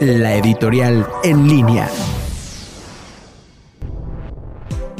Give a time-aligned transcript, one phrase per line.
[0.00, 1.88] La editorial en línea.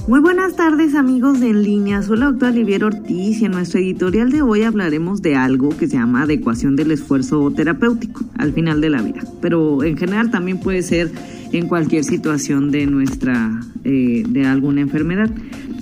[0.06, 3.80] Muy buenas tardes amigos de En Línea, soy la doctora Olivier Ortiz y en nuestro
[3.80, 8.80] editorial de hoy hablaremos de algo que se llama adecuación del esfuerzo terapéutico al final
[8.80, 11.10] de la vida, pero en general también puede ser
[11.52, 15.30] en cualquier situación de nuestra, eh, de alguna enfermedad.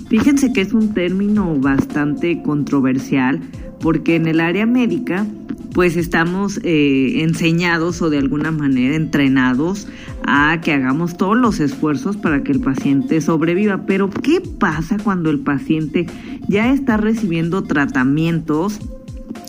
[0.09, 3.41] Fíjense que es un término bastante controversial
[3.81, 5.25] porque en el área médica
[5.73, 9.87] pues estamos eh, enseñados o de alguna manera entrenados
[10.25, 13.85] a que hagamos todos los esfuerzos para que el paciente sobreviva.
[13.85, 16.07] Pero ¿qué pasa cuando el paciente
[16.47, 18.79] ya está recibiendo tratamientos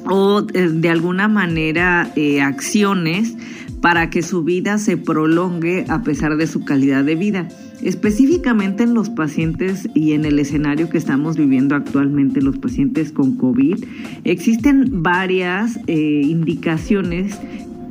[0.05, 3.37] o eh, de alguna manera eh, acciones
[3.80, 7.49] para que su vida se prolongue a pesar de su calidad de vida?
[7.83, 13.37] Específicamente en los pacientes y en el escenario que estamos viviendo actualmente, los pacientes con
[13.37, 13.85] COVID,
[14.25, 17.39] existen varias eh, indicaciones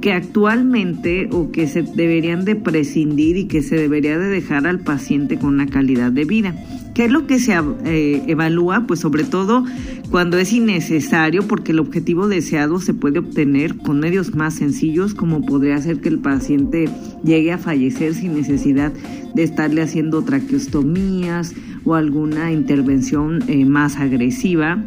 [0.02, 4.80] que actualmente o que se deberían de prescindir y que se debería de dejar al
[4.80, 6.56] paciente con una calidad de vida.
[6.96, 7.54] ¿Qué es lo que se
[7.86, 8.86] eh, evalúa?
[8.88, 9.64] Pues sobre todo
[10.10, 15.46] cuando es innecesario, porque el objetivo deseado se puede obtener con medios más sencillos, como
[15.46, 16.90] podría ser que el paciente
[17.24, 18.92] llegue a fallecer sin necesidad
[19.36, 21.54] de estarle haciendo traqueostomías
[21.86, 24.84] o alguna intervención eh, más agresiva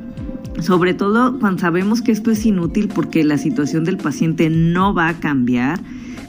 [0.61, 5.09] sobre todo cuando sabemos que esto es inútil porque la situación del paciente no va
[5.09, 5.81] a cambiar,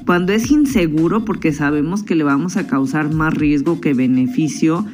[0.05, 4.85] cuando es inseguro porque sabemos que le vamos a causar más riesgo que beneficio,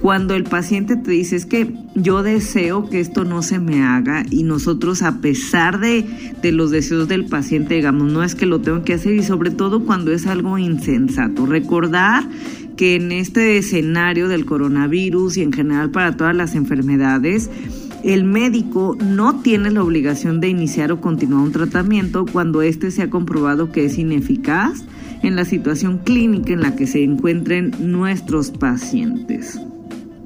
[0.00, 4.24] cuando el paciente te dice es que yo deseo que esto no se me haga
[4.30, 6.04] y nosotros a pesar de,
[6.42, 9.52] de, los deseos del paciente digamos no es que lo tengo que hacer y sobre
[9.52, 11.46] todo cuando es algo insensato.
[11.46, 12.28] Recordar
[12.76, 17.48] que en este escenario del coronavirus y en general para todas las enfermedades,
[18.02, 23.02] el médico no tiene la obligación de iniciar o continuar un tratamiento cuando éste se
[23.02, 24.84] ha comprobado que es ineficaz
[25.22, 29.60] en la situación clínica en la que se encuentren nuestros pacientes.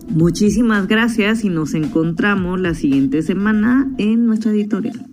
[0.08, 5.06] Muchísimas gracias y nos encontramos la siguiente semana en nuestra editorial.